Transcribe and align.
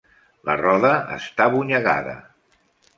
La 0.49 0.55
roda 0.61 0.95
està 1.19 1.49
abonyegada. 1.49 2.21